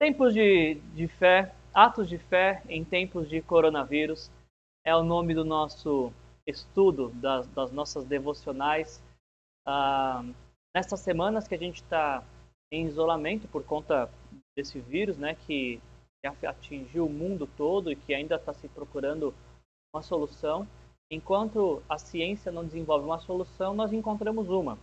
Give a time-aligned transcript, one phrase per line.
[0.00, 4.30] Tempos de, de fé, atos de fé em tempos de coronavírus
[4.84, 6.12] é o nome do nosso
[6.46, 9.02] estudo, das, das nossas devocionais.
[9.66, 10.22] Ah,
[10.72, 12.22] nessas semanas que a gente está
[12.70, 14.08] em isolamento por conta
[14.56, 15.80] desse vírus, né, que
[16.46, 19.34] atingiu o mundo todo e que ainda está se procurando
[19.92, 20.64] uma solução.
[21.10, 24.78] Enquanto a ciência não desenvolve uma solução, nós encontramos uma.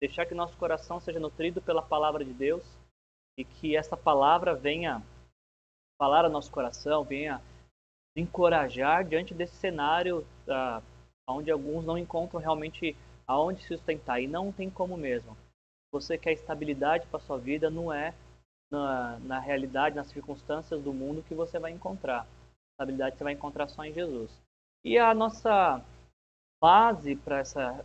[0.00, 2.64] Deixar que nosso coração seja nutrido pela palavra de Deus
[3.36, 5.02] e que essa palavra venha
[5.98, 7.40] falar ao nosso coração, venha
[8.16, 10.82] encorajar diante desse cenário uh,
[11.28, 15.36] onde alguns não encontram realmente aonde se sustentar e não tem como mesmo.
[15.92, 18.14] Você quer estabilidade para sua vida, não é
[18.70, 22.26] na, na realidade, nas circunstâncias do mundo que você vai encontrar.
[22.72, 24.30] Estabilidade você vai encontrar só em Jesus.
[24.84, 25.82] E a nossa
[26.62, 27.40] base para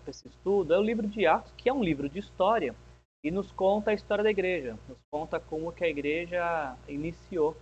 [0.08, 2.76] esse estudo é o livro de Atos, que é um livro de história
[3.24, 7.56] e nos conta a história da igreja, nos conta como que a igreja iniciou.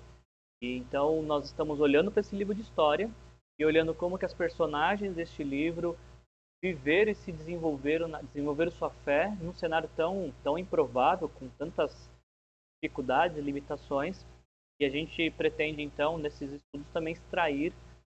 [0.62, 3.10] E então nós estamos olhando para esse livro de história
[3.60, 5.98] e olhando como que as personagens deste livro
[6.62, 12.10] viveram e se desenvolveram, desenvolveram sua fé num cenário tão tão improvável, com tantas
[12.82, 14.26] dificuldades limitações.
[14.80, 17.74] E a gente pretende então nesses estudos também extrair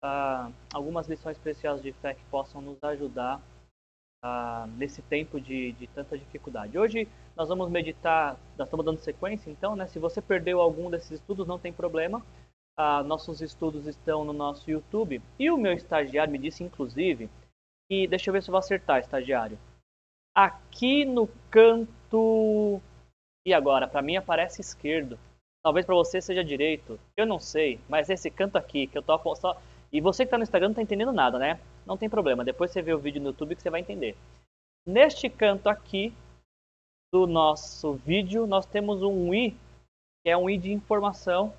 [0.04, 3.40] uh, algumas lições preciosas de fé que possam nos ajudar
[4.24, 6.78] uh, nesse tempo de, de, tanta dificuldade.
[6.78, 7.08] Hoje
[7.38, 9.86] nós vamos meditar, nós estamos dando sequência, então, né?
[9.86, 12.18] Se você perdeu algum desses estudos, não tem problema.
[12.76, 15.22] Uh, nossos estudos estão no nosso YouTube.
[15.38, 17.30] E o meu estagiário me disse, inclusive,
[17.88, 19.56] que deixa eu ver se eu vou acertar, estagiário.
[20.34, 22.80] Aqui no canto
[23.46, 25.16] e agora, para mim aparece esquerdo.
[25.62, 26.98] Talvez para você seja direito.
[27.16, 29.60] Eu não sei, mas esse canto aqui que eu tô só
[29.92, 31.60] e você que está no Instagram não está entendendo nada, né?
[31.86, 32.44] Não tem problema.
[32.44, 34.16] Depois você vê o vídeo no YouTube que você vai entender.
[34.84, 36.12] Neste canto aqui
[37.12, 39.52] do nosso vídeo, nós temos um i,
[40.22, 41.52] que é um i de informação,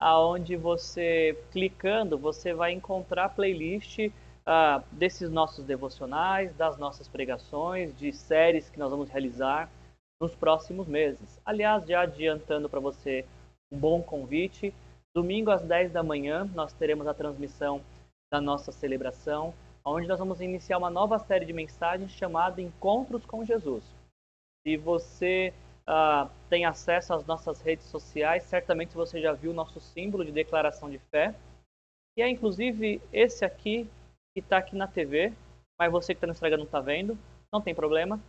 [0.00, 7.96] aonde você clicando, você vai encontrar a playlist uh, desses nossos devocionais, das nossas pregações,
[7.98, 9.70] de séries que nós vamos realizar
[10.20, 11.38] nos próximos meses.
[11.44, 13.24] Aliás, já adiantando para você
[13.70, 14.72] um bom convite,
[15.14, 17.80] Domingo às 10 da manhã, nós teremos a transmissão
[18.32, 19.54] da nossa celebração,
[19.84, 23.84] onde nós vamos iniciar uma nova série de mensagens chamada Encontros com Jesus.
[24.66, 25.52] Se você
[25.88, 30.32] uh, tem acesso às nossas redes sociais, certamente você já viu o nosso símbolo de
[30.32, 31.34] declaração de fé,
[32.14, 33.88] que é inclusive esse aqui,
[34.32, 35.32] que está aqui na TV,
[35.78, 37.18] mas você que está no Instagram não está vendo,
[37.52, 38.20] não tem problema.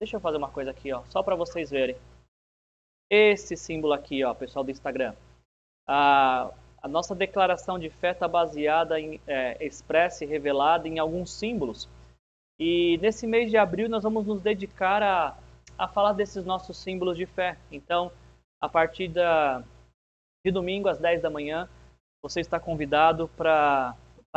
[0.00, 1.96] Deixa eu fazer uma coisa aqui, ó, só para vocês verem.
[3.10, 5.14] Esse símbolo aqui, ó, pessoal do Instagram
[5.88, 6.52] a,
[6.88, 11.88] nossa declaração de fé está baseada em é, expressa e revelada em alguns símbolos.
[12.60, 15.36] E nesse mês de abril nós vamos nos dedicar a,
[15.78, 17.56] a falar desses nossos símbolos de fé.
[17.70, 18.10] Então,
[18.60, 19.62] a partir da,
[20.44, 21.68] de domingo às 10 da manhã,
[22.20, 23.94] você está convidado para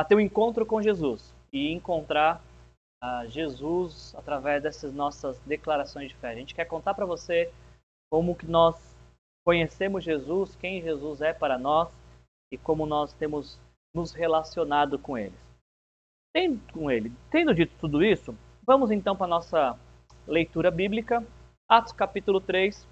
[0.08, 2.42] ter um encontro com Jesus e encontrar
[3.04, 6.30] uh, Jesus através dessas nossas declarações de fé.
[6.30, 7.52] A gente quer contar para você
[8.12, 8.76] como que nós
[9.44, 11.90] conhecemos Jesus, quem Jesus é para nós
[12.52, 13.60] e como nós temos
[13.94, 15.36] nos relacionado com ele.
[16.34, 17.12] Tendo, com ele.
[17.32, 19.78] Tendo dito tudo isso, vamos então para nossa
[20.28, 21.26] leitura bíblica,
[21.68, 22.88] Atos capítulo 3,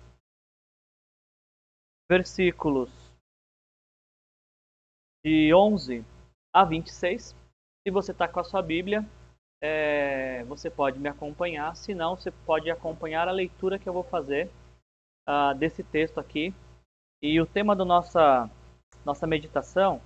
[2.10, 2.90] versículos
[5.24, 6.04] de 11
[6.54, 7.36] a 26.
[7.82, 9.06] Se você está com a sua Bíblia,
[9.62, 11.76] é, você pode me acompanhar.
[11.76, 14.50] Se não, você pode acompanhar a leitura que eu vou fazer
[15.28, 16.54] uh, desse texto aqui.
[17.22, 18.50] E o tema da nossa,
[19.06, 20.02] nossa meditação,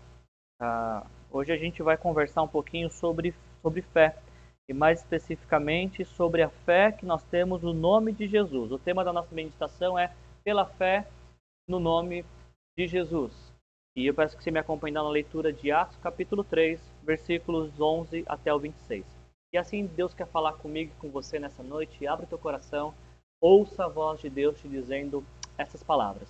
[0.61, 4.17] uh, hoje a gente vai conversar um pouquinho sobre, sobre fé.
[4.69, 8.71] E mais especificamente sobre a fé que nós temos no nome de Jesus.
[8.71, 10.13] O tema da nossa meditação é
[10.43, 11.07] pela fé
[11.67, 12.25] no nome
[12.77, 13.33] de Jesus.
[13.95, 18.23] E eu peço que você me acompanhe na leitura de Atos, capítulo 3, versículos 11
[18.27, 19.05] até o 26.
[19.53, 22.07] E assim Deus quer falar comigo e com você nessa noite.
[22.07, 22.93] Abre teu coração
[23.43, 25.21] ouça a voz de Deus te dizendo
[25.57, 26.29] essas palavras.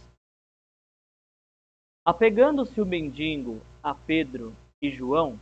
[2.04, 5.40] Apegando-se o mendigo a Pedro e João,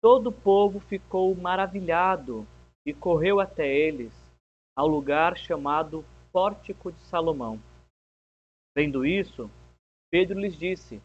[0.00, 2.46] todo o povo ficou maravilhado
[2.86, 4.12] e correu até eles,
[4.76, 7.60] ao lugar chamado Pórtico de Salomão.
[8.76, 9.50] Vendo isso,
[10.10, 11.02] Pedro lhes disse: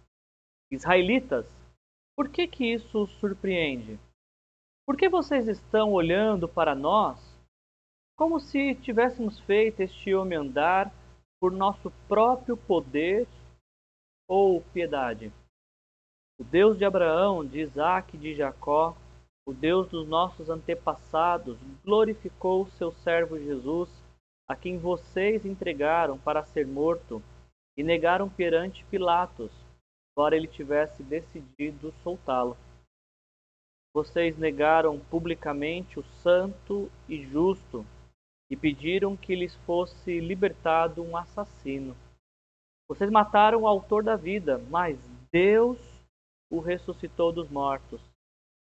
[0.72, 1.46] Israelitas,
[2.16, 4.00] por que que isso os surpreende?
[4.86, 7.34] Por que vocês estão olhando para nós
[8.16, 10.92] como se tivéssemos feito este homem andar
[11.40, 13.28] por nosso próprio poder
[14.28, 15.32] ou piedade.
[16.40, 18.98] O Deus de Abraão, de Isaac e de Jacó,
[19.46, 23.90] o Deus dos nossos antepassados, glorificou seu servo Jesus,
[24.48, 27.22] a quem vocês entregaram para ser morto
[27.78, 29.52] e negaram perante Pilatos,
[30.12, 32.58] embora ele tivesse decidido soltá-lo.
[33.94, 37.86] Vocês negaram publicamente o santo e justo
[38.50, 41.96] e pediram que lhes fosse libertado um assassino.
[42.90, 44.98] Vocês mataram o autor da vida, mas
[45.32, 45.93] Deus
[46.54, 48.00] o ressuscitou dos mortos.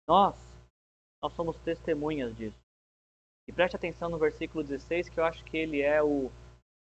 [0.07, 0.35] Nós,
[1.21, 2.57] nós somos testemunhas disso.
[3.47, 6.31] E preste atenção no versículo 16, que eu acho que ele é o,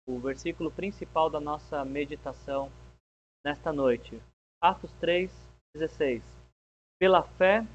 [0.07, 2.71] o versículo principal da nossa meditação
[3.45, 4.23] nesta noite.
[4.63, 5.29] Atos 3,
[5.75, 6.23] 16.
[7.01, 7.67] Pela fé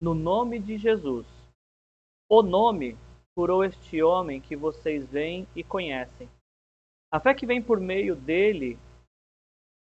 [0.00, 1.26] no nome de Jesus.
[2.30, 2.96] O nome
[3.36, 6.30] curou este homem que vocês veem e conhecem.
[7.12, 8.78] A fé que vem por meio dele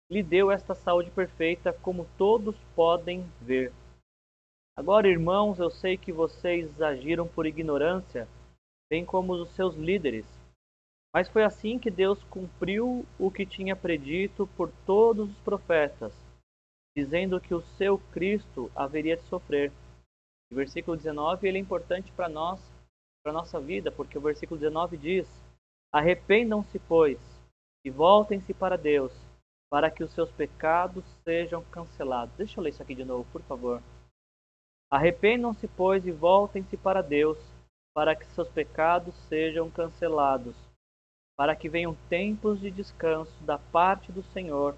[0.09, 3.71] lhe deu esta saúde perfeita, como todos podem ver.
[4.75, 8.27] Agora, irmãos, eu sei que vocês agiram por ignorância,
[8.89, 10.25] bem como os seus líderes.
[11.13, 16.13] Mas foi assim que Deus cumpriu o que tinha predito por todos os profetas,
[16.97, 19.71] dizendo que o seu Cristo haveria de sofrer.
[20.51, 22.59] O versículo 19 ele é importante para nós,
[23.23, 25.27] para nossa vida, porque o versículo 19 diz:
[25.93, 27.19] Arrependam-se, pois,
[27.85, 29.28] e voltem-se para Deus
[29.69, 32.35] para que os seus pecados sejam cancelados.
[32.35, 33.81] Deixa eu ler isso aqui de novo, por favor.
[34.91, 37.37] Arrependam-se, pois, e voltem-se para Deus,
[37.93, 40.55] para que seus pecados sejam cancelados,
[41.37, 44.75] para que venham tempos de descanso da parte do Senhor,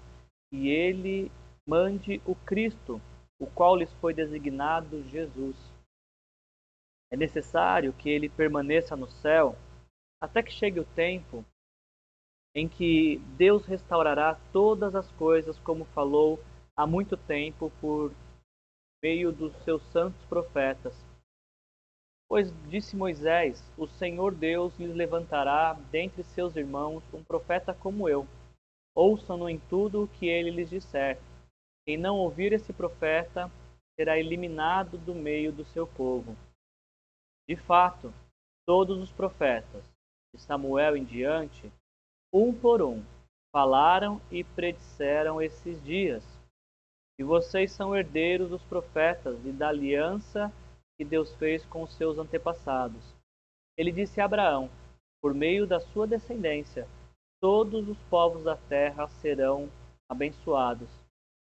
[0.52, 1.32] e ele
[1.66, 3.00] mande o Cristo,
[3.40, 5.56] o qual lhes foi designado Jesus.
[7.10, 9.56] É necessário que ele permaneça no céu
[10.20, 11.44] até que chegue o tempo
[12.54, 16.38] em que Deus restaurará todas as coisas, como falou
[16.76, 18.12] há muito tempo por
[19.02, 20.94] meio dos seus santos profetas.
[22.28, 28.26] Pois disse Moisés: O Senhor Deus lhes levantará dentre seus irmãos um profeta como eu.
[28.94, 31.18] Ouçam-no em tudo o que ele lhes disser.
[31.86, 33.50] Quem não ouvir esse profeta
[33.98, 36.36] será eliminado do meio do seu povo.
[37.48, 38.12] De fato,
[38.66, 39.84] todos os profetas,
[40.34, 41.70] de Samuel em diante,
[42.32, 43.02] um por um,
[43.52, 46.24] falaram e predisseram esses dias.
[47.18, 50.50] E vocês são herdeiros dos profetas e da aliança
[50.96, 53.02] que Deus fez com os seus antepassados.
[53.76, 54.70] Ele disse a Abraão:
[55.20, 56.88] Por meio da sua descendência,
[57.40, 59.68] todos os povos da terra serão
[60.08, 60.88] abençoados.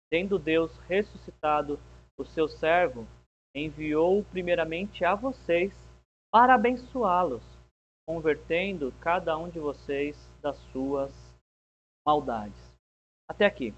[0.10, 1.80] Tendo Deus ressuscitado
[2.18, 3.07] o seu servo,
[3.56, 5.74] enviou primeiramente a vocês
[6.31, 7.44] para abençoá-los,
[8.12, 11.13] convertendo cada um de vocês das suas
[12.06, 12.62] maldades.
[13.25, 13.74] Até aqui.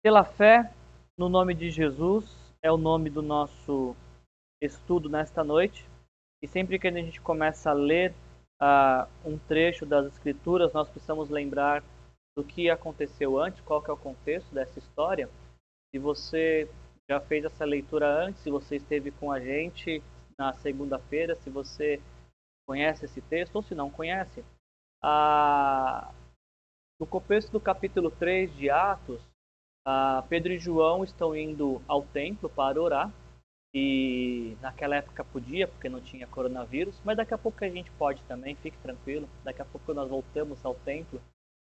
[0.00, 0.72] Pela fé
[1.18, 2.24] no nome de Jesus
[2.62, 3.96] é o nome do nosso
[4.62, 5.84] estudo nesta noite.
[6.40, 8.14] E sempre que a gente começa a ler
[8.62, 11.82] uh, um trecho das Escrituras, nós precisamos lembrar
[12.38, 15.28] do que aconteceu antes, qual que é o contexto dessa história.
[15.92, 16.70] Se você
[17.10, 20.00] já fez essa leitura antes, se você esteve com a gente
[20.38, 22.00] na segunda-feira, se você
[22.66, 24.44] conhece esse texto, ou se não conhece,
[27.00, 29.20] no começo do capítulo 3 de Atos,
[30.28, 33.12] Pedro e João estão indo ao templo para orar,
[33.76, 38.22] e naquela época podia, porque não tinha coronavírus, mas daqui a pouco a gente pode
[38.22, 41.20] também, fique tranquilo, daqui a pouco nós voltamos ao templo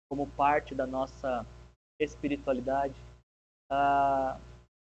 [0.08, 1.44] como parte da nossa
[2.00, 2.94] espiritualidade.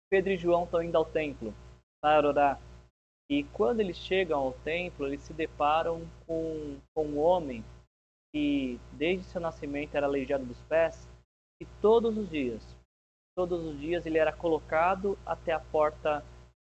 [0.10, 1.54] Pedro e João estão indo ao templo
[2.02, 2.60] para orar.
[3.30, 7.64] E quando eles chegam ao templo, eles se deparam com, com um homem
[8.32, 11.08] que, desde seu nascimento, era aleijado dos pés,
[11.62, 12.62] e todos os dias,
[13.36, 16.24] todos os dias, ele era colocado até a porta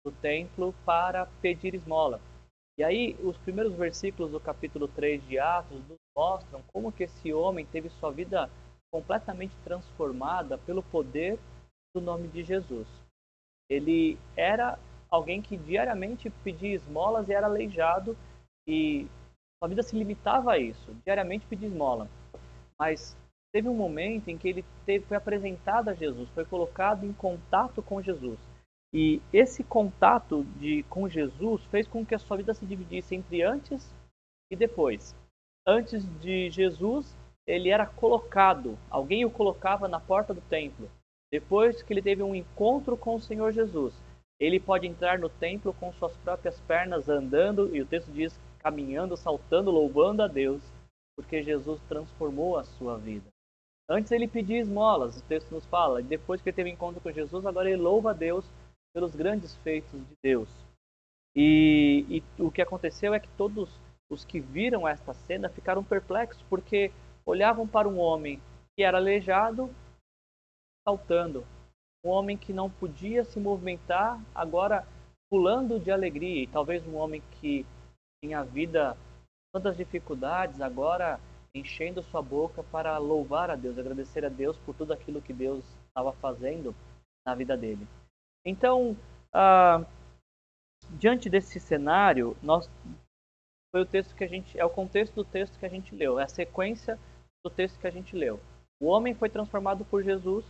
[0.05, 2.19] do templo para pedir esmola.
[2.77, 7.33] E aí, os primeiros versículos do capítulo 3 de Atos nos mostram como que esse
[7.33, 8.49] homem teve sua vida
[8.91, 11.39] completamente transformada pelo poder
[11.95, 12.87] do nome de Jesus.
[13.69, 14.77] Ele era
[15.13, 18.17] alguém que diariamente pedia esmolas e era aleijado
[18.67, 19.05] e
[19.59, 22.09] sua vida se limitava a isso, diariamente pedir esmola.
[22.79, 23.15] Mas
[23.53, 27.79] teve um momento em que ele teve, foi apresentado a Jesus, foi colocado em contato
[27.83, 28.39] com Jesus.
[28.91, 33.43] E esse contato de, com Jesus fez com que a sua vida se dividisse entre
[33.43, 33.93] antes
[34.51, 35.15] e depois.
[35.65, 37.15] Antes de Jesus,
[37.45, 40.89] ele era colocado, alguém o colocava na porta do templo.
[41.31, 43.93] Depois que ele teve um encontro com o Senhor Jesus,
[44.39, 49.15] ele pode entrar no templo com suas próprias pernas andando, e o texto diz caminhando,
[49.15, 50.61] saltando, louvando a Deus,
[51.15, 53.25] porque Jesus transformou a sua vida.
[53.89, 57.11] Antes ele pedia esmolas, o texto nos fala, e depois que ele teve encontro com
[57.11, 58.45] Jesus, agora ele louva a Deus
[58.93, 60.49] pelos grandes feitos de Deus.
[61.35, 63.69] E, e o que aconteceu é que todos
[64.09, 66.91] os que viram esta cena ficaram perplexos, porque
[67.25, 68.39] olhavam para um homem
[68.75, 69.69] que era aleijado
[70.87, 71.45] saltando,
[72.03, 74.85] um homem que não podia se movimentar, agora
[75.29, 77.65] pulando de alegria, e talvez um homem que
[78.21, 78.97] tinha a vida
[79.53, 81.19] tantas dificuldades, agora
[81.55, 85.63] enchendo sua boca para louvar a Deus, agradecer a Deus por tudo aquilo que Deus
[85.87, 86.75] estava fazendo
[87.25, 87.87] na vida dele.
[88.45, 88.97] Então,
[89.31, 89.85] ah,
[90.99, 92.69] diante desse cenário, nós
[93.71, 96.19] foi o texto que a gente é o contexto do texto que a gente leu,
[96.19, 96.99] é a sequência
[97.43, 98.39] do texto que a gente leu.
[98.79, 100.45] O homem foi transformado por Jesus,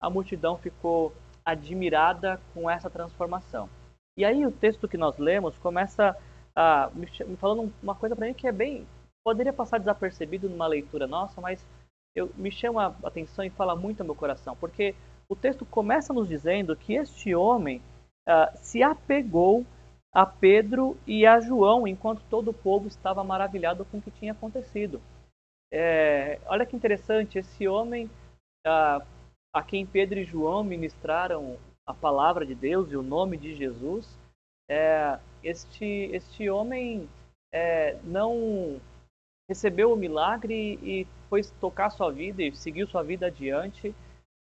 [0.00, 1.12] a multidão ficou
[1.44, 3.68] admirada com essa transformação.
[4.16, 6.16] E aí o texto que nós lemos começa
[6.54, 8.86] a me falando uma coisa para mim que é bem
[9.24, 11.64] poderia passar desapercebido numa leitura nossa, mas
[12.14, 14.94] eu, me chama a atenção e fala muito ao meu coração, porque
[15.28, 17.80] o texto começa nos dizendo que este homem
[18.28, 19.64] uh, se apegou
[20.12, 24.32] a Pedro e a João, enquanto todo o povo estava maravilhado com o que tinha
[24.32, 25.00] acontecido.
[25.72, 28.10] É, olha que interessante, esse homem
[28.66, 29.06] uh,
[29.52, 34.18] a quem Pedro e João ministraram a palavra de Deus e o nome de Jesus,
[34.68, 37.08] é, este, este homem
[37.52, 38.80] é, não
[39.48, 43.92] recebeu o milagre e foi tocar sua vida e seguiu sua vida adiante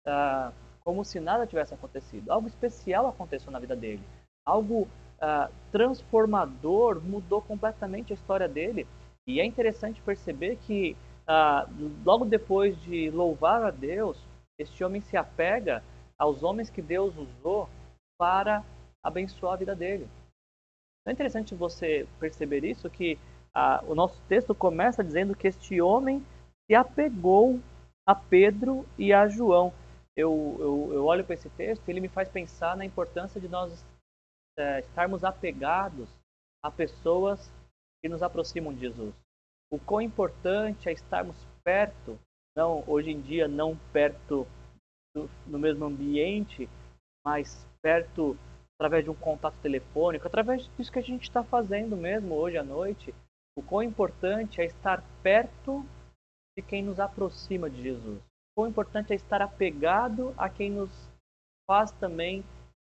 [0.04, 0.52] ah,
[0.84, 2.30] como se nada tivesse acontecido.
[2.30, 4.02] Algo especial aconteceu na vida dele.
[4.44, 4.88] Algo
[5.20, 8.86] ah, transformador mudou completamente a história dele.
[9.28, 10.96] E é interessante perceber que
[11.26, 11.68] ah,
[12.04, 14.18] logo depois de louvar a Deus,
[14.58, 15.82] este homem se apega
[16.18, 17.68] aos homens que Deus usou
[18.18, 18.64] para
[19.02, 20.08] abençoar a vida dele.
[21.06, 23.18] É interessante você perceber isso, que
[23.54, 26.24] ah, o nosso texto começa dizendo que este homem
[26.66, 27.60] se apegou
[28.06, 29.72] a Pedro e a João.
[30.16, 33.48] Eu, eu, eu olho para esse texto e ele me faz pensar na importância de
[33.48, 33.84] nós
[34.58, 36.08] é, estarmos apegados
[36.62, 37.52] a pessoas
[38.02, 39.14] que nos aproximam de Jesus.
[39.70, 42.18] O quão importante é estarmos perto,
[42.56, 44.46] não hoje em dia não perto
[45.14, 46.68] do, no mesmo ambiente,
[47.24, 48.36] mas perto
[48.74, 52.62] através de um contato telefônico, através disso que a gente está fazendo mesmo hoje à
[52.62, 53.14] noite,
[53.56, 55.84] o quão importante é estar perto
[56.56, 58.18] de quem nos aproxima de Jesus.
[58.18, 60.90] O quão importante é estar apegado a quem nos
[61.66, 62.44] faz também,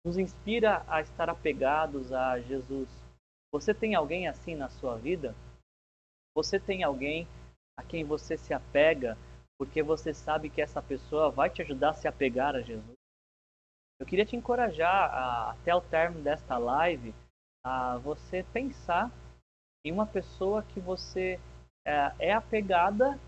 [0.05, 2.88] nos inspira a estar apegados a Jesus.
[3.52, 5.35] Você tem alguém assim na sua vida?
[6.37, 7.26] Você tem alguém
[7.79, 9.17] a quem você se apega
[9.61, 12.97] porque você sabe que essa pessoa vai te ajudar a se apegar a Jesus?
[14.00, 17.14] Eu queria te encorajar a, até o término desta live
[17.62, 19.12] a você pensar
[19.85, 21.38] em uma pessoa que você
[21.87, 23.21] é, é apegada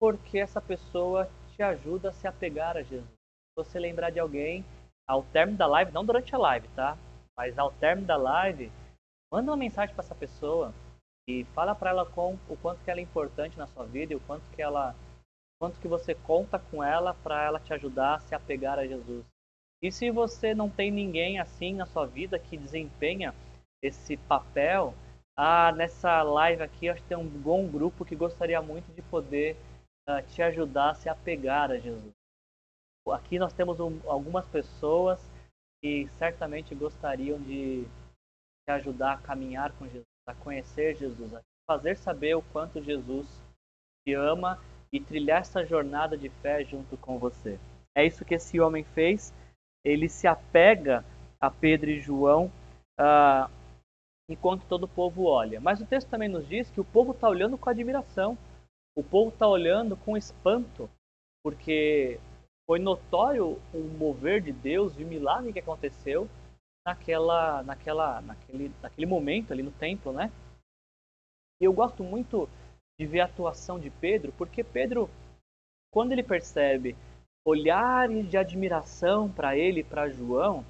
[0.00, 3.12] porque essa pessoa te ajuda a se apegar a Jesus.
[3.54, 4.64] Você lembrar de alguém
[5.06, 6.96] ao término da live, não durante a live, tá?
[7.36, 8.72] Mas ao término da live,
[9.30, 10.72] manda uma mensagem para essa pessoa
[11.28, 14.16] e fala para ela com o quanto que ela é importante na sua vida e
[14.16, 14.96] o quanto que ela
[15.60, 19.26] quanto que você conta com ela para ela te ajudar a se apegar a Jesus.
[19.82, 23.34] E se você não tem ninguém assim na sua vida que desempenha
[23.82, 24.94] esse papel,
[25.36, 29.56] ah, nessa live aqui, acho que tem um bom grupo que gostaria muito de poder
[30.08, 32.12] uh, te ajudar a se apegar a Jesus.
[33.10, 35.20] Aqui nós temos um, algumas pessoas
[35.82, 37.84] que certamente gostariam de
[38.64, 43.26] te ajudar a caminhar com Jesus, a conhecer Jesus, a fazer saber o quanto Jesus
[44.04, 47.58] te ama e trilhar essa jornada de fé junto com você.
[47.96, 49.32] É isso que esse homem fez.
[49.84, 51.04] Ele se apega
[51.40, 52.50] a Pedro e João.
[52.98, 53.50] Uh,
[54.30, 55.60] enquanto todo o povo olha.
[55.60, 58.38] Mas o texto também nos diz que o povo está olhando com admiração.
[58.96, 60.88] O povo está olhando com espanto,
[61.42, 62.20] porque
[62.66, 66.28] foi notório o mover de Deus e o milagre que aconteceu
[66.86, 70.30] naquela, naquela, naquele, naquele momento ali no templo, né?
[71.60, 72.48] Eu gosto muito
[73.00, 75.08] de ver a atuação de Pedro, porque Pedro,
[75.90, 76.94] quando ele percebe
[77.42, 80.62] olhares de admiração para ele, para João,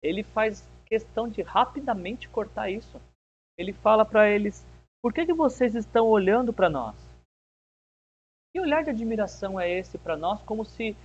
[0.00, 3.00] ele faz questão de rapidamente cortar isso.
[3.58, 4.64] Ele fala para eles:
[5.02, 6.94] Por que, que vocês estão olhando para nós?
[8.54, 10.40] Que olhar de admiração é esse para nós?
[10.42, 10.96] Como se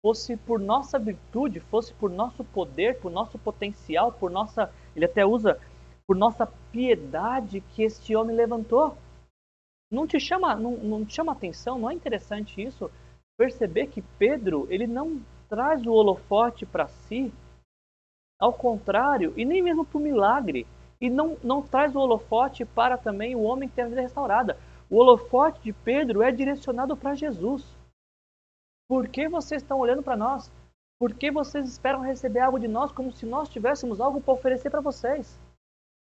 [0.00, 4.72] fosse por nossa virtude, fosse por nosso poder, por nosso potencial, por nossa.
[4.94, 5.60] Ele até usa
[6.06, 8.96] por nossa piedade que este homem levantou.
[9.92, 11.78] Não te chama, não, não te chama atenção?
[11.78, 12.90] Não é interessante isso?
[13.36, 15.20] Perceber que Pedro ele não
[15.50, 17.30] traz o holofote para si,
[18.40, 20.66] ao contrário, e nem mesmo para o milagre.
[20.98, 24.56] E não, não traz o holofote para também o homem que tem a vida restaurada.
[24.88, 27.62] O holofote de Pedro é direcionado para Jesus.
[28.88, 30.50] Por que vocês estão olhando para nós?
[30.98, 34.70] Por que vocês esperam receber algo de nós como se nós tivéssemos algo para oferecer
[34.70, 35.38] para vocês?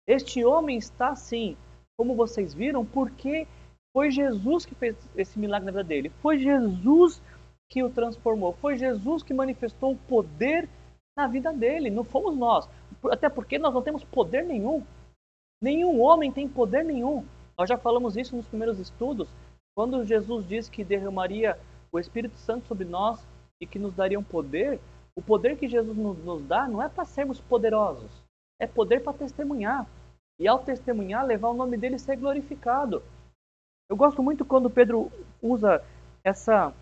[0.05, 1.57] Este homem está assim,
[1.97, 3.47] como vocês viram, porque
[3.93, 6.11] Foi Jesus que fez esse milagre na vida dele.
[6.21, 7.21] Foi Jesus
[7.69, 8.53] que o transformou.
[8.53, 10.67] Foi Jesus que manifestou o poder
[11.15, 11.89] na vida dele.
[11.89, 12.69] Não fomos nós.
[13.09, 14.83] Até porque nós não temos poder nenhum.
[15.61, 17.25] Nenhum homem tem poder nenhum.
[17.57, 19.29] Nós já falamos isso nos primeiros estudos.
[19.75, 21.57] Quando Jesus diz que derramaria
[21.91, 23.25] o Espírito Santo sobre nós
[23.59, 24.79] e que nos daria um poder,
[25.15, 28.09] o poder que Jesus nos dá não é para sermos poderosos,
[28.59, 29.85] é poder para testemunhar.
[30.39, 33.03] E ao testemunhar, levar o nome dele ser glorificado.
[33.91, 35.83] Eu gosto muito quando Pedro usa
[36.23, 36.73] essa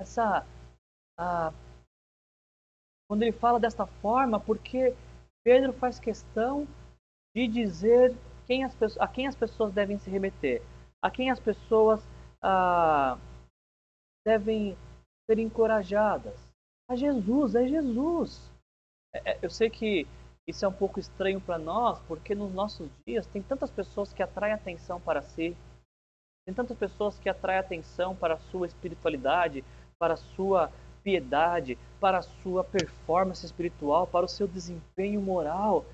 [0.00, 0.46] essa
[3.08, 4.94] quando ele fala desta forma, porque
[5.42, 6.68] Pedro faz questão
[7.34, 10.62] de dizer quem as, a quem as pessoas devem se remeter,
[11.02, 12.00] a quem as pessoas
[14.24, 14.78] devem
[15.28, 16.38] ser encorajadas.
[16.88, 18.52] A Jesus, é Jesus.
[19.12, 20.06] É, é eu sei que
[20.46, 24.22] isso é um pouco estranho para nós, porque nos nossos dias tem tantas pessoas que
[24.22, 25.56] atraem atenção para si,
[26.50, 29.64] tem tantas pessoas que atraem atenção para a sua espiritualidade,
[29.98, 30.70] para a sua
[31.02, 35.84] piedade, para a sua performance espiritual, para o seu desempenho moral.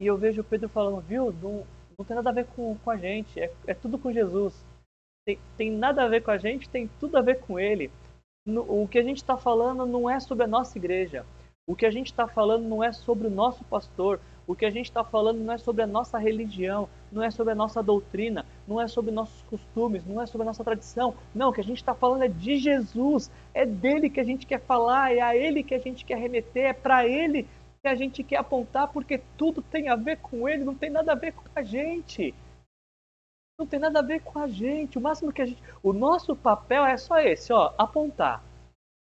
[0.00, 1.66] E eu vejo o Pedro falando, viu, não,
[1.98, 4.54] não tem nada a ver com, com a gente, é, é tudo com Jesus.
[5.26, 7.90] Tem, tem nada a ver com a gente, tem tudo a ver com Ele.
[8.46, 11.26] No, o que a gente está falando não é sobre a nossa igreja.
[11.66, 14.20] O que a gente está falando não é sobre o nosso pastor.
[14.46, 17.52] O que a gente está falando não é sobre a nossa religião, não é sobre
[17.52, 21.14] a nossa doutrina, não é sobre nossos costumes, não é sobre a nossa tradição.
[21.34, 23.30] Não, o que a gente está falando é de Jesus.
[23.54, 26.66] É dele que a gente quer falar, é a ele que a gente quer remeter,
[26.66, 27.48] é para ele
[27.82, 31.12] que a gente quer apontar, porque tudo tem a ver com ele, não tem nada
[31.12, 32.34] a ver com a gente.
[33.58, 34.98] Não tem nada a ver com a gente.
[34.98, 35.62] O máximo que a gente.
[35.82, 38.42] O nosso papel é só esse, ó, apontar.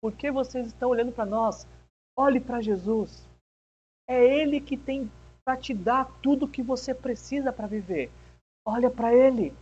[0.02, 1.68] Por que vocês estão olhando para nós?
[2.16, 3.27] Olhe para Jesus.
[4.08, 5.12] É Ele que tem
[5.44, 8.10] para te dar tudo o que você precisa para viver.
[8.66, 9.54] Olha para Ele.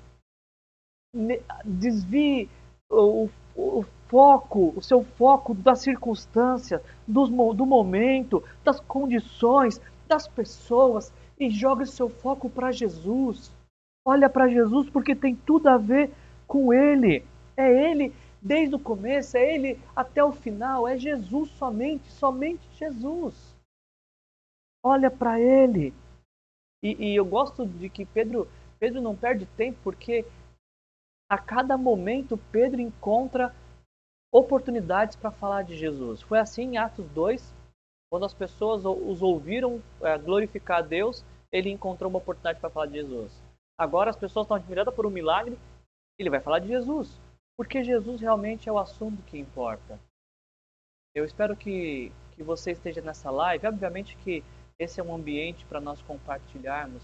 [1.64, 2.50] Desvie
[2.90, 11.14] o, o, foco, o seu foco das circunstâncias, do, do momento, das condições, das pessoas
[11.40, 13.52] e jogue seu foco para Jesus.
[14.06, 16.12] Olha para Jesus porque tem tudo a ver
[16.48, 17.24] com Ele.
[17.58, 23.55] É Ele desde o começo, é Ele até o final, é Jesus somente, somente Jesus.
[24.88, 25.92] Olha para Ele.
[26.84, 30.24] E, e, eu gosto de que Pedro, Pedro não perde tempo porque
[31.28, 33.52] a cada momento Pedro encontra
[34.32, 36.22] oportunidades para falar de Jesus.
[36.22, 37.52] Foi assim em Atos 2,
[38.12, 42.86] quando as pessoas os ouviram é, glorificar a Deus, ele encontrou uma oportunidade para falar
[42.86, 43.42] de Jesus.
[43.76, 45.58] Agora as pessoas estão admiradas por um milagre,
[46.20, 47.20] ele vai falar de Jesus.
[47.58, 50.00] Porque Jesus realmente é o assunto que importa.
[51.16, 53.66] Eu espero que, que você esteja nessa live.
[53.66, 54.44] Obviamente que
[54.80, 57.04] esse é um ambiente para nós compartilharmos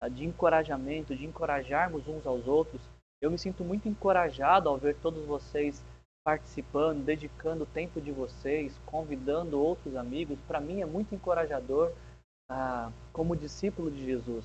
[0.00, 0.08] tá?
[0.08, 2.80] de encorajamento, de encorajarmos uns aos outros.
[3.20, 5.84] Eu me sinto muito encorajado ao ver todos vocês
[6.24, 10.38] participando, dedicando o tempo de vocês, convidando outros amigos.
[10.46, 11.92] Para mim é muito encorajador
[12.48, 14.44] ah, como discípulo de Jesus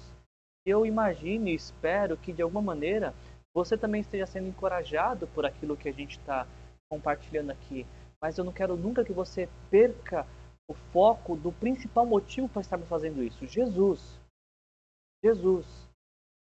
[0.70, 3.13] eu imagino e espero que de alguma maneira
[3.54, 6.46] você também esteja sendo encorajado por aquilo que a gente está
[6.90, 7.86] compartilhando aqui.
[8.22, 10.28] Mas eu não quero nunca que você perca
[10.70, 14.20] o foco do principal motivo para estarmos fazendo isso: Jesus.
[15.24, 15.66] Jesus.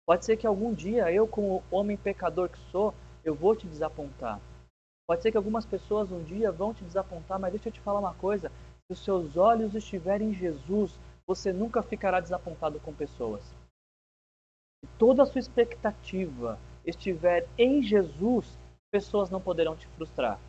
[0.08, 4.40] Pode ser que algum dia eu, como homem pecador que sou, eu vou te desapontar.
[5.08, 8.00] Pode ser que algumas pessoas um dia vão te desapontar, mas deixa eu te falar
[8.00, 8.50] uma coisa:
[8.88, 13.44] se os seus olhos estiverem em Jesus, você nunca ficará desapontado com pessoas
[14.98, 18.58] toda a sua expectativa estiver em Jesus,
[18.92, 20.40] pessoas não poderão te frustrar.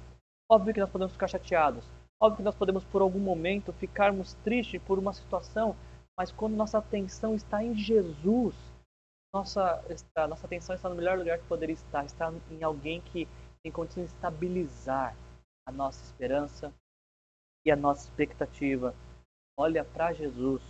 [0.51, 1.85] Óbvio que nós podemos ficar chateados.
[2.21, 5.75] Óbvio que nós podemos, por algum momento, ficarmos tristes por uma situação.
[6.17, 8.55] Mas quando nossa atenção está em Jesus,
[9.33, 12.05] nossa, está, nossa atenção está no melhor lugar que poderia estar.
[12.05, 13.27] Está em alguém que
[13.63, 15.17] tem condições de estabilizar
[15.67, 16.73] a nossa esperança
[17.65, 18.95] e a nossa expectativa.
[19.57, 20.63] Olha para Jesus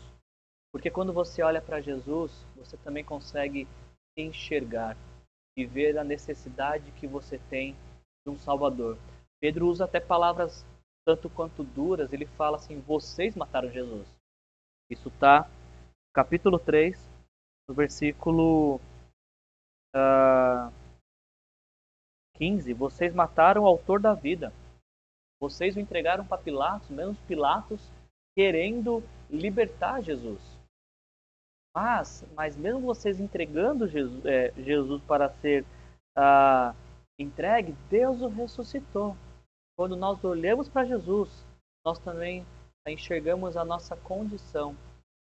[0.73, 3.67] porque quando você olha para Jesus, você também consegue
[4.17, 4.97] enxergar
[5.57, 7.75] e ver a necessidade que você tem
[8.25, 8.97] de um Salvador.
[9.41, 10.65] Pedro usa até palavras
[11.11, 14.07] tanto quanto duras, ele fala assim: vocês mataram Jesus.
[14.89, 15.49] Isso está
[16.13, 16.97] capítulo 3,
[17.69, 20.73] no versículo uh, ah,
[22.37, 22.73] 15.
[22.75, 24.53] Vocês mataram o autor da vida.
[25.41, 27.91] Vocês o entregaram para Pilatos, mesmo Pilatos
[28.37, 30.41] querendo libertar Jesus.
[31.75, 35.65] Mas, mas mesmo vocês entregando Jesus, é, Jesus para ser
[36.17, 36.75] ah,
[37.19, 39.17] entregue, Deus o ressuscitou.
[39.81, 41.31] Quando nós olhamos para Jesus,
[41.83, 42.45] nós também
[42.87, 44.77] enxergamos a nossa condição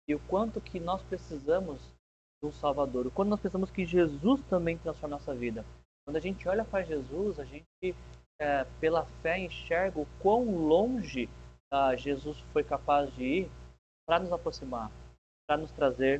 [0.09, 1.79] e o quanto que nós precisamos
[2.41, 5.63] de um Salvador, o quanto nós precisamos que Jesus também transforme nossa vida.
[6.03, 7.95] Quando a gente olha para Jesus, a gente,
[8.41, 11.29] é, pela fé, enxerga o quão longe
[11.71, 13.51] ah, Jesus foi capaz de ir
[14.07, 14.89] para nos aproximar,
[15.47, 16.19] para nos trazer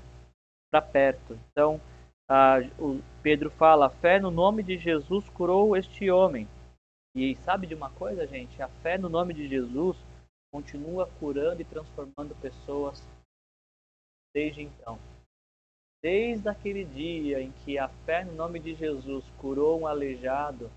[0.69, 1.39] para perto.
[1.49, 1.81] Então,
[2.29, 6.47] ah, o Pedro fala: a fé no nome de Jesus curou este homem.
[7.17, 8.61] E sabe de uma coisa, gente?
[8.61, 9.97] A fé no nome de Jesus
[10.53, 13.01] continua curando e transformando pessoas
[14.31, 14.99] desde então.
[15.99, 20.69] Desde aquele dia em que a fé no nome de Jesus curou um aleijado,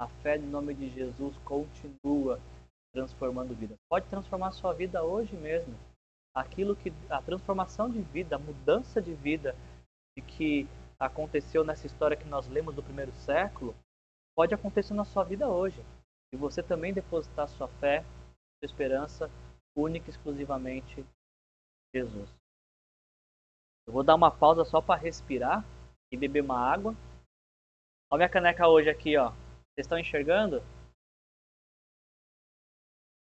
[0.00, 2.40] a fé no nome de Jesus continua
[2.94, 3.74] transformando vida.
[3.90, 5.74] Pode transformar sua vida hoje mesmo.
[6.34, 9.54] Aquilo que a transformação de vida, a mudança de vida
[10.16, 10.66] de que
[10.98, 13.76] aconteceu nessa história que nós lemos do primeiro século,
[14.38, 15.84] pode acontecer na sua vida hoje.
[16.32, 19.28] E você também depositar sua fé, sua esperança
[19.76, 21.06] única e exclusivamente em
[21.92, 22.30] Jesus.
[23.84, 25.64] Eu vou dar uma pausa só para respirar
[26.12, 26.94] e beber uma água.
[28.12, 29.30] Olha minha caneca hoje aqui, ó.
[29.30, 30.62] Vocês estão enxergando?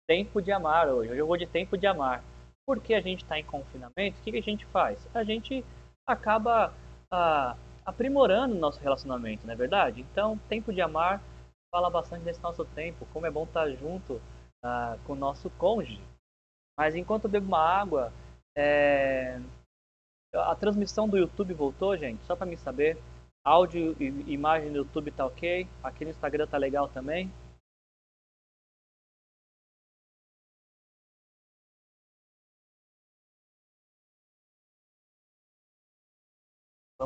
[0.07, 1.11] Tempo de amar hoje.
[1.11, 2.23] Hoje eu vou de tempo de amar.
[2.67, 5.09] Porque a gente está em confinamento, o que, que, a gente faz?
[5.17, 5.65] A gente
[6.07, 6.75] acaba
[7.11, 7.57] ah,
[7.89, 10.03] aprimorando o nosso relacionamento, não é verdade?
[10.03, 11.23] Então, tempo de amar
[11.73, 14.21] fala bastante desse nosso tempo, como é bom estar junto
[14.63, 15.99] ah, com o nosso cônjuge.
[16.79, 18.13] Mas enquanto eu bebo uma água,
[18.55, 19.41] é...
[20.35, 22.99] a transmissão do YouTube voltou, gente, só para me saber.
[23.43, 27.33] Áudio e imagem do YouTube tá ok, aqui no Instagram tá legal também.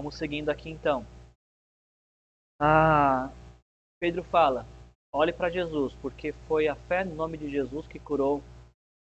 [0.02, 1.06] Vamos seguindo aqui então.
[2.60, 3.30] Ah,
[4.00, 4.66] Pedro fala:
[5.14, 8.42] olhe para Jesus, porque foi a fé no nome de Jesus que curou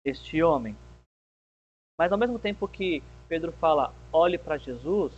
[0.03, 0.75] este homem.
[1.97, 5.13] Mas ao mesmo tempo que Pedro fala: olhe para Jesus,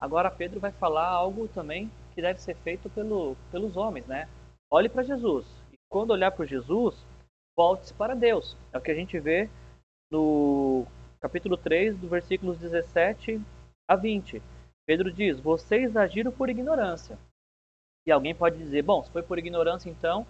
[0.00, 4.28] agora Pedro vai falar algo também que deve ser feito pelo, pelos homens, né?
[4.68, 5.46] Olhe para Jesus.
[5.72, 6.96] E quando olhar para Jesus,
[7.56, 8.56] volte-se para Deus.
[8.72, 9.48] É o que a gente vê
[10.10, 10.84] no
[11.20, 13.40] capítulo 3, do versículos 17
[13.88, 14.42] a 20.
[14.92, 17.18] Pedro diz: Vocês agiram por ignorância.
[18.06, 20.26] E alguém pode dizer: Bom, se foi por ignorância, então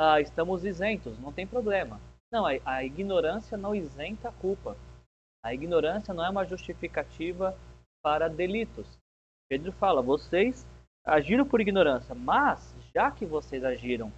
[0.00, 2.00] ah, estamos isentos, não tem problema.
[2.32, 4.78] Não, a, a ignorância não isenta a culpa.
[5.44, 7.54] A ignorância não é uma justificativa
[8.02, 8.86] para delitos.
[9.46, 10.66] Pedro fala: Vocês
[11.04, 14.10] agiram por ignorância, mas já que vocês agiram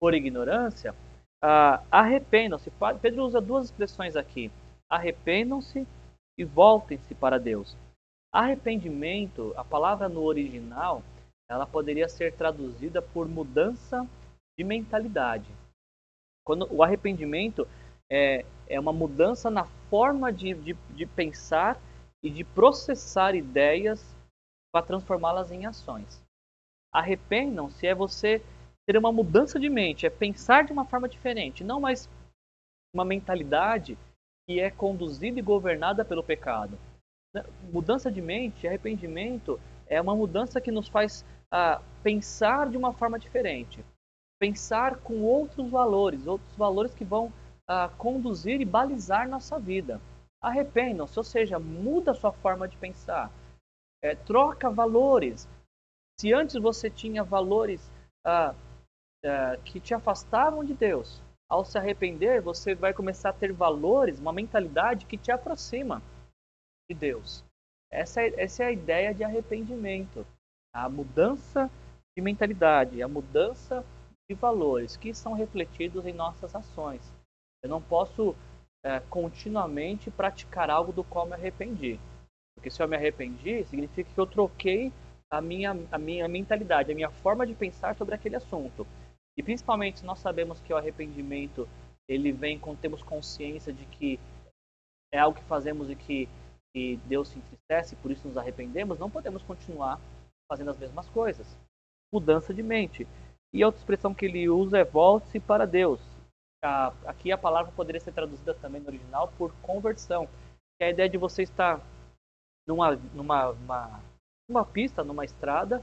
[0.00, 0.92] por ignorância,
[1.40, 2.68] ah, arrependam-se.
[3.00, 4.50] Pedro usa duas expressões aqui:
[4.90, 5.86] arrependam-se
[6.36, 7.76] e voltem-se para Deus.
[8.32, 11.02] Arrependimento, a palavra no original,
[11.48, 14.06] ela poderia ser traduzida por mudança
[14.58, 15.48] de mentalidade.
[16.44, 17.66] Quando o arrependimento
[18.10, 21.80] é, é uma mudança na forma de, de, de pensar
[22.22, 24.16] e de processar ideias
[24.72, 26.22] para transformá-las em ações.
[26.92, 28.42] Arrependam-se é você
[28.86, 32.08] ter uma mudança de mente, é pensar de uma forma diferente, não mais
[32.94, 33.98] uma mentalidade
[34.46, 36.78] que é conduzida e governada pelo pecado.
[37.36, 42.94] Né, mudança de mente, arrependimento, é uma mudança que nos faz ah, pensar de uma
[42.94, 43.84] forma diferente.
[44.40, 47.30] Pensar com outros valores, outros valores que vão
[47.68, 50.00] ah, conduzir e balizar nossa vida.
[50.42, 53.30] Arrependam-se, ou seja, muda a sua forma de pensar.
[54.02, 55.46] É, troca valores.
[56.18, 57.92] Se antes você tinha valores
[58.24, 58.54] ah,
[59.26, 64.18] ah, que te afastavam de Deus, ao se arrepender, você vai começar a ter valores,
[64.18, 66.00] uma mentalidade que te aproxima
[66.88, 67.44] de Deus.
[67.90, 70.26] Essa é, essa é a ideia de arrependimento.
[70.74, 71.70] A mudança
[72.16, 73.84] de mentalidade, a mudança
[74.28, 77.12] de valores que são refletidos em nossas ações.
[77.62, 78.34] Eu não posso
[78.84, 81.98] é, continuamente praticar algo do qual me arrependi.
[82.54, 84.92] Porque se eu me arrependi, significa que eu troquei
[85.30, 88.86] a minha, a minha mentalidade, a minha forma de pensar sobre aquele assunto.
[89.36, 91.68] E principalmente nós sabemos que o arrependimento
[92.08, 94.18] ele vem quando temos consciência de que
[95.12, 96.28] é algo que fazemos e que
[96.76, 99.98] que Deus se entristece, por isso nos arrependemos, não podemos continuar
[100.46, 101.46] fazendo as mesmas coisas.
[102.12, 103.08] Mudança de mente.
[103.50, 106.02] E outra expressão que ele usa é volte-se para Deus.
[107.06, 110.26] Aqui a palavra poderia ser traduzida também no original por conversão,
[110.76, 111.80] que é a ideia de você estar
[112.68, 114.00] numa, numa uma,
[114.46, 115.82] uma pista, numa estrada,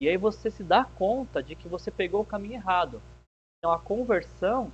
[0.00, 3.00] e aí você se dá conta de que você pegou o caminho errado.
[3.58, 4.72] Então a conversão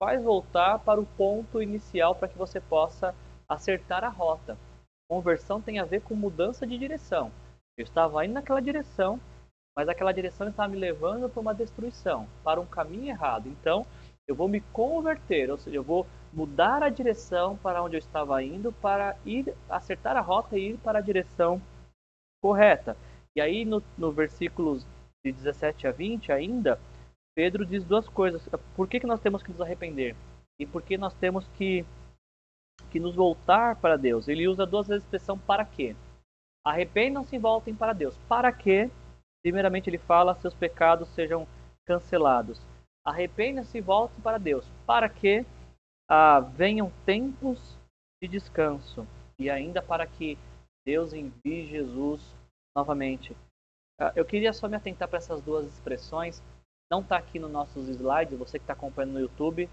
[0.00, 3.12] faz voltar para o ponto inicial para que você possa
[3.48, 4.56] acertar a rota.
[5.08, 7.30] Conversão tem a ver com mudança de direção.
[7.76, 9.20] Eu estava indo naquela direção,
[9.76, 13.48] mas aquela direção estava me levando para uma destruição, para um caminho errado.
[13.48, 13.86] Então,
[14.26, 18.42] eu vou me converter, ou seja, eu vou mudar a direção para onde eu estava
[18.42, 21.60] indo para ir acertar a rota e ir para a direção
[22.42, 22.96] correta.
[23.36, 24.86] E aí no, no versículos
[25.24, 26.78] de 17 a 20 ainda,
[27.34, 28.48] Pedro diz duas coisas.
[28.76, 30.14] Por que, que nós temos que nos arrepender?
[30.58, 31.84] E por que nós temos que,
[32.90, 34.28] que nos voltar para Deus?
[34.28, 35.96] Ele usa duas vezes a expressão para quê?
[36.64, 38.16] Arrependam-se e voltem para Deus.
[38.28, 38.90] Para que,
[39.42, 41.46] primeiramente, ele fala, seus pecados sejam
[41.84, 42.60] cancelados.
[43.04, 44.66] Arrependam-se e voltem para Deus.
[44.86, 45.44] Para que
[46.08, 47.76] ah, venham tempos
[48.22, 49.06] de descanso.
[49.38, 50.38] E ainda para que
[50.86, 52.34] Deus envie Jesus
[52.76, 53.36] novamente.
[54.00, 56.42] Ah, eu queria só me atentar para essas duas expressões.
[56.90, 59.68] Não está aqui nos nossos slides, você que está acompanhando no YouTube,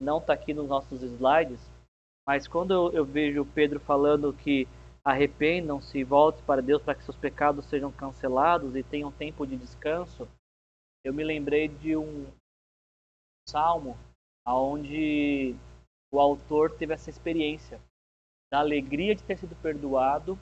[0.00, 1.60] não está aqui nos nossos slides.
[2.26, 4.68] Mas quando eu, eu vejo Pedro falando que
[5.04, 9.56] arrependam-se e voltem para Deus para que seus pecados sejam cancelados e tenham tempo de
[9.56, 10.28] descanso,
[11.04, 12.26] eu me lembrei de um
[13.48, 13.98] salmo
[14.46, 15.56] onde
[16.12, 17.80] o autor teve essa experiência
[18.52, 20.38] da alegria de ter sido perdoado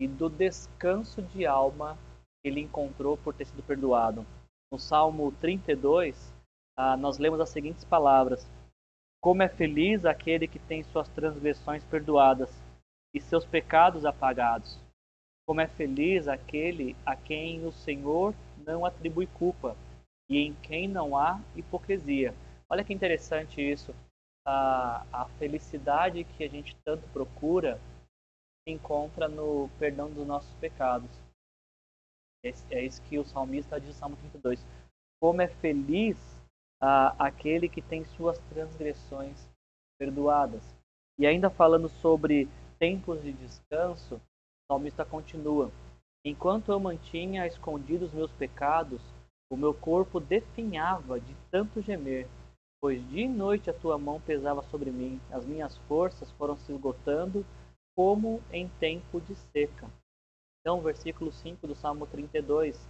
[0.00, 1.96] e do descanso de alma
[2.42, 4.26] que ele encontrou por ter sido perdoado.
[4.70, 6.34] No Salmo 32,
[6.76, 8.46] ah, nós lemos as seguintes palavras:
[9.22, 12.50] Como é feliz aquele que tem suas transgressões perdoadas
[13.14, 14.80] e seus pecados apagados.
[15.46, 18.34] Como é feliz aquele a quem o Senhor
[18.66, 19.76] não atribui culpa
[20.28, 22.34] e em quem não há hipocrisia.
[22.68, 23.94] Olha que interessante isso.
[24.44, 27.78] A, a felicidade que a gente tanto procura
[28.64, 31.10] se encontra no perdão dos nossos pecados.
[32.44, 34.66] É, é isso que o salmista diz no Salmo 32.
[35.20, 36.16] Como é feliz
[36.82, 39.48] aquele que tem suas transgressões
[39.98, 40.62] perdoadas.
[41.18, 44.20] E ainda falando sobre tempos de descanso, o
[44.72, 45.70] salmista continua:
[46.24, 49.00] Enquanto eu mantinha escondidos meus pecados,
[49.48, 52.26] o meu corpo definhava de tanto gemer,
[52.80, 56.72] pois dia e noite a tua mão pesava sobre mim, as minhas forças foram se
[56.72, 57.46] esgotando
[57.94, 59.88] como em tempo de seca.
[60.60, 62.88] Então, versículo 5 do Salmo 32: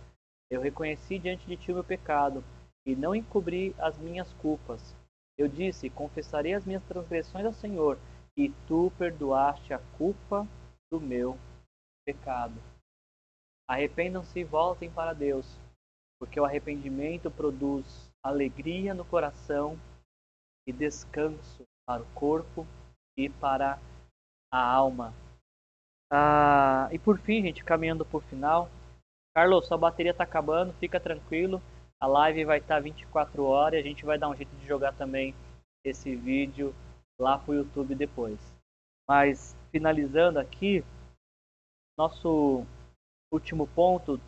[0.50, 2.42] Eu reconheci diante de ti o meu pecado
[2.86, 4.96] e não encobri as minhas culpas.
[5.38, 7.98] Eu disse: Confessarei as minhas transgressões ao Senhor
[8.36, 10.46] e tu perdoaste a culpa
[10.90, 11.38] do meu
[12.06, 12.54] pecado.
[13.68, 15.46] Arrependam-se e voltem para Deus,
[16.18, 19.78] porque o arrependimento produz alegria no coração
[20.66, 22.66] e descanso para o corpo
[23.16, 23.78] e para
[24.52, 25.14] a alma.
[26.10, 28.68] Ah, e por fim, gente, caminhando o final,
[29.34, 31.62] Carlos, sua bateria está acabando, fica tranquilo.
[32.02, 34.92] A live vai estar tá 24 horas, a gente vai dar um jeito de jogar
[34.92, 35.32] também
[35.84, 36.74] esse vídeo
[37.16, 38.40] lá para o YouTube depois.
[39.08, 40.84] Mas finalizando aqui,
[41.96, 42.66] nosso
[43.32, 44.20] último ponto,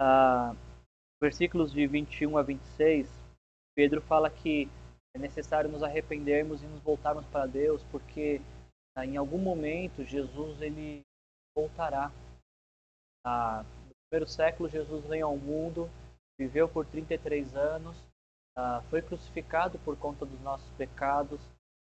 [0.00, 0.56] uh,
[1.20, 3.10] versículos de 21 a 26,
[3.74, 4.68] Pedro fala que
[5.12, 8.40] é necessário nos arrependermos e nos voltarmos para Deus, porque
[8.96, 11.00] uh, em algum momento Jesus ele
[11.56, 12.12] voltará.
[13.26, 15.90] Uh, no primeiro século, Jesus veio ao mundo,
[16.38, 17.96] viveu por 33 anos,
[18.58, 21.40] uh, foi crucificado por conta dos nossos pecados,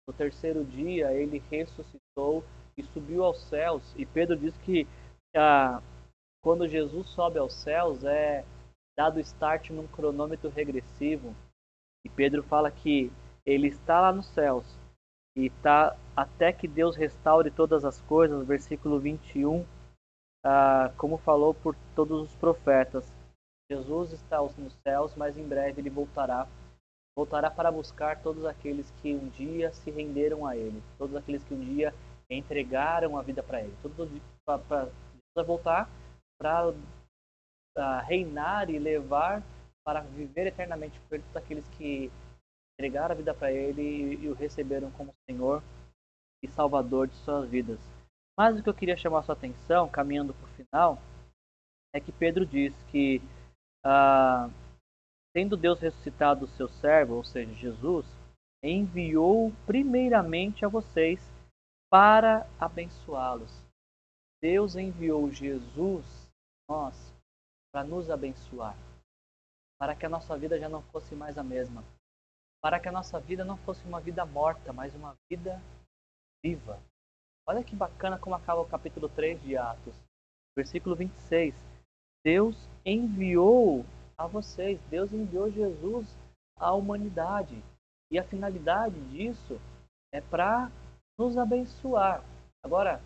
[0.08, 2.42] no terceiro dia, ele ressuscitou
[2.78, 3.94] e subiu aos céus.
[3.94, 4.86] E Pedro diz que
[5.36, 5.82] ah,
[6.42, 8.42] quando Jesus sobe aos céus, é
[8.96, 11.34] dado start num cronômetro regressivo.
[12.06, 13.12] E Pedro fala que
[13.44, 14.64] ele está lá nos céus
[15.36, 19.66] e está até que Deus restaure todas as coisas, versículo 21,
[20.42, 23.12] ah, como falou por todos os profetas.
[23.70, 26.48] Jesus está nos céus, mas em breve ele voltará
[27.16, 31.52] voltará para buscar todos aqueles que um dia se renderam a ele, todos aqueles que
[31.52, 31.92] um dia
[32.30, 33.74] entregaram a vida para ele.
[34.44, 35.90] Para voltar
[36.40, 39.42] para reinar e levar
[39.84, 42.10] para viver eternamente ele todos aqueles que
[42.78, 45.62] entregaram a vida para ele e, o receberam como Senhor
[46.42, 47.80] e Salvador de suas vidas.
[48.38, 50.98] Mas o que eu queria chamar sua atenção, caminhando para o final,
[51.92, 53.20] é que Pedro diz que
[53.90, 54.50] ah,
[55.34, 58.04] tendo Deus ressuscitado o seu servo, ou seja, Jesus,
[58.62, 61.18] enviou primeiramente a vocês
[61.90, 63.50] para abençoá-los.
[64.42, 66.04] Deus enviou Jesus,
[66.68, 66.94] nós,
[67.72, 68.76] para nos abençoar,
[69.80, 71.82] para que a nossa vida já não fosse mais a mesma,
[72.62, 75.58] para que a nossa vida não fosse uma vida morta, mas uma vida
[76.44, 76.78] viva.
[77.46, 79.94] Olha que bacana como acaba o capítulo 3 de Atos,
[80.54, 81.77] versículo 26.
[82.24, 83.84] Deus enviou
[84.16, 84.80] a vocês.
[84.90, 86.06] Deus enviou Jesus
[86.56, 87.62] à humanidade.
[88.10, 89.60] E a finalidade disso
[90.12, 90.70] é para
[91.18, 92.24] nos abençoar.
[92.64, 93.00] Agora,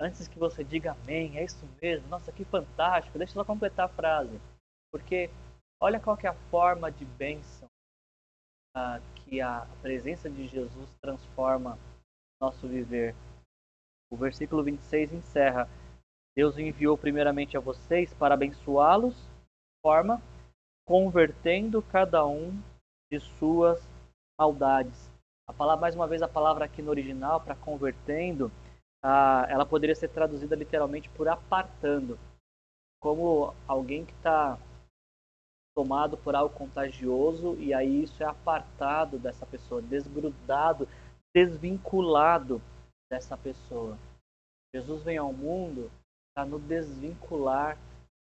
[0.00, 3.86] antes que você diga amém, é isso mesmo, nossa, que fantástico, deixa eu só completar
[3.86, 4.40] a frase.
[4.90, 5.30] Porque
[5.80, 7.68] olha qual que é a forma de bênção
[8.74, 11.78] ah, que a presença de Jesus transforma
[12.40, 13.14] nosso viver.
[14.10, 15.68] O versículo 26 encerra:
[16.36, 19.16] Deus enviou primeiramente a vocês para abençoá-los
[19.82, 20.20] forma
[20.86, 22.60] convertendo cada um
[23.10, 23.82] de suas
[24.38, 25.10] maldades.
[25.48, 28.52] A palavra, mais uma vez, a palavra aqui no original, para convertendo,
[29.02, 32.18] ah, ela poderia ser traduzida literalmente por apartando,
[33.00, 34.58] como alguém que está
[35.74, 40.88] tomado por algo contagioso e aí isso é apartado dessa pessoa, desgrudado,
[41.34, 42.60] desvinculado
[43.10, 43.96] dessa pessoa.
[44.74, 45.90] Jesus vem ao mundo
[46.36, 47.78] para nos desvincular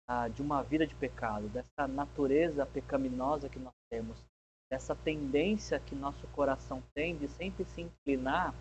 [0.05, 4.21] ah, de uma vida de pecado, dessa natureza pecaminosa que nós temos,
[4.69, 8.53] dessa tendência que nosso coração tem de sempre se inclinar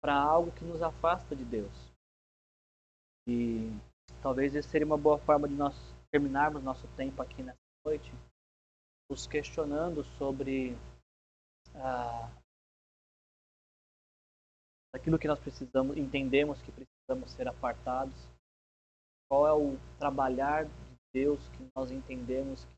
[0.00, 1.92] para algo que nos afasta de Deus.
[3.26, 3.68] E
[4.22, 5.74] talvez essa seria uma boa forma de nós
[6.12, 8.12] terminarmos nosso tempo aqui nessa noite,
[9.10, 10.78] nos questionando sobre
[11.74, 12.30] ah,
[14.94, 18.14] aquilo que nós precisamos, entendemos que precisamos ser apartados,
[19.34, 22.76] qual é o trabalhar de Deus que nós entendemos que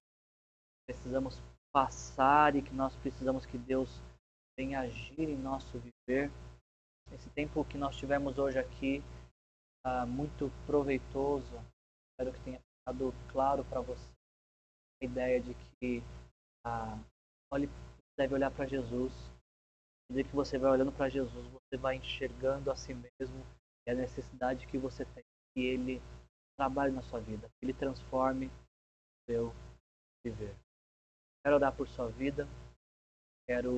[0.86, 1.38] precisamos
[1.70, 3.90] passar e que nós precisamos que Deus
[4.58, 6.30] venha agir em nosso viver.
[7.12, 9.02] Esse tempo que nós tivemos hoje aqui,
[9.86, 11.62] uh, muito proveitoso,
[12.08, 14.10] espero que tenha ficado claro para você
[15.02, 15.98] a ideia de que
[16.66, 16.98] uh,
[17.52, 17.68] olhe,
[18.18, 19.12] deve olhar para Jesus.
[20.10, 23.44] E que você vai olhando para Jesus, você vai enxergando a si mesmo
[23.86, 26.00] e a necessidade que você tem que Ele
[26.56, 29.52] trabalhe na sua vida, que Ele transforme o seu
[30.24, 30.56] viver.
[31.44, 32.46] Quero orar por sua vida.
[33.46, 33.70] Quero,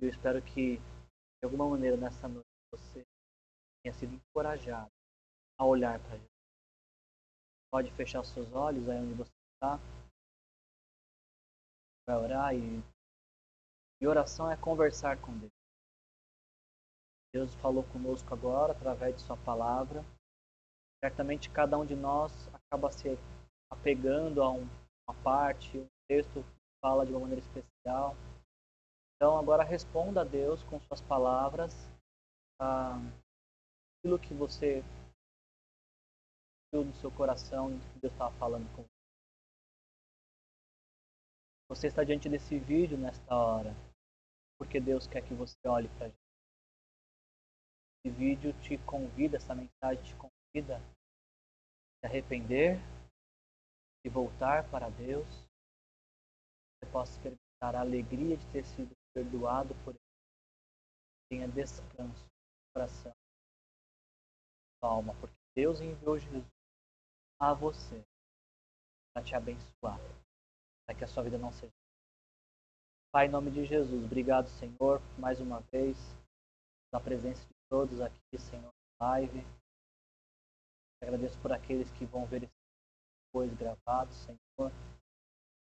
[0.00, 3.04] eu espero que de alguma maneira nessa noite você
[3.82, 4.90] tenha sido encorajado
[5.58, 6.30] a olhar para Jesus.
[7.70, 9.78] Pode fechar seus olhos aí onde você está.
[12.08, 12.82] Vai orar e,
[14.00, 15.52] e oração é conversar com Deus.
[17.32, 20.04] Deus falou conosco agora através de Sua palavra.
[21.04, 23.18] Certamente cada um de nós acaba se
[23.68, 24.62] apegando a um,
[25.08, 28.14] uma parte, um texto que fala de uma maneira especial.
[29.16, 31.74] Então agora responda a Deus com suas palavras
[32.60, 32.98] ah,
[33.98, 34.80] aquilo que você
[36.72, 38.88] viu no seu coração que Deus estava falando com você.
[41.68, 43.74] Você está diante desse vídeo nesta hora
[44.56, 46.18] porque Deus quer que você olhe para gente.
[48.04, 52.76] Esse vídeo te convida, essa mensagem te convida a se arrepender
[54.04, 55.26] e voltar para Deus.
[56.76, 59.98] Você possa experimentar a alegria de ter sido perdoado por Ele.
[61.30, 63.12] Tenha descanso no coração,
[64.82, 66.44] na alma, porque Deus enviou Jesus
[67.40, 68.04] a você
[69.14, 69.98] para te abençoar,
[70.86, 71.72] para que a sua vida não seja.
[73.10, 75.96] Pai, em nome de Jesus, obrigado, Senhor, mais uma vez,
[76.90, 79.61] pela presença de todos aqui, Senhor, na live.
[81.02, 82.52] Agradeço por aqueles que vão ver esse
[83.26, 84.70] depois gravado, Senhor.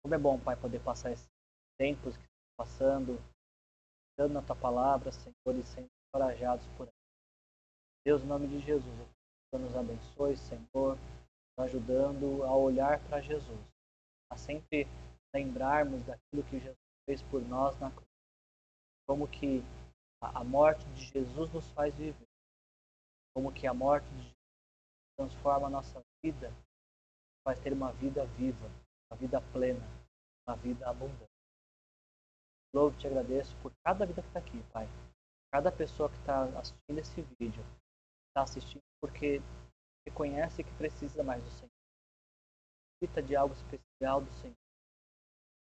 [0.02, 1.28] Como é bom, Pai, poder passar esses
[1.78, 3.18] tempos que estão passando,
[4.18, 6.92] dando na Tua palavra, Senhor, e sendo encorajados por ela.
[8.04, 9.08] Deus, em nome de Jesus,
[9.52, 10.98] nos abençoe, Senhor,
[11.58, 13.60] ajudando a olhar para Jesus,
[14.30, 14.86] a sempre
[15.34, 18.08] lembrarmos daquilo que Jesus fez por nós na cruz.
[19.06, 19.62] Como que
[20.20, 22.28] a morte de Jesus nos faz viver.
[23.34, 24.39] Como que a morte de Jesus
[25.20, 26.50] transforma a nossa vida,
[27.44, 28.70] faz ter uma vida viva,
[29.10, 29.86] uma vida plena,
[30.48, 31.28] uma vida abundante.
[32.74, 34.88] Louvo te agradeço por cada vida que está aqui, Pai.
[35.52, 37.62] Cada pessoa que está assistindo esse vídeo,
[38.28, 39.42] está assistindo porque
[40.06, 41.70] reconhece que precisa mais do Senhor.
[43.02, 44.56] Necessita de algo especial do Senhor.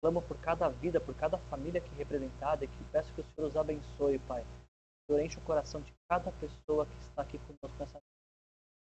[0.01, 3.47] Clamo por cada vida, por cada família aqui representada e que peço que o Senhor
[3.47, 4.43] os abençoe, Pai.
[4.43, 7.99] O Senhor enche o coração de cada pessoa que está aqui conosco nessa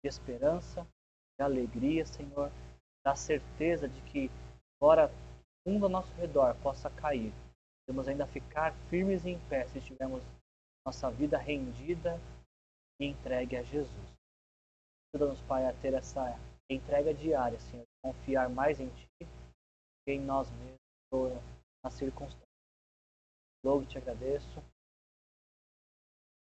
[0.02, 0.86] de esperança,
[1.38, 2.50] de alegria, Senhor,
[3.04, 4.30] da certeza de que,
[4.76, 5.10] embora
[5.64, 7.32] tudo ao nosso redor possa cair,
[7.86, 10.22] podemos ainda ficar firmes e em pé se tivermos
[10.86, 12.18] nossa vida rendida
[13.00, 14.18] e entregue a Jesus.
[15.14, 16.38] Ajuda-nos, Pai, a ter essa
[16.70, 19.08] entrega diária, Senhor, confiar mais em Ti
[20.04, 21.42] que em nós mesmos,
[21.84, 22.48] nas circunstâncias.
[23.64, 24.62] Logo te agradeço,